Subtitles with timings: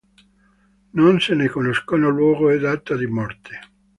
[0.99, 3.59] Non se ne conoscono luogo e data di morte.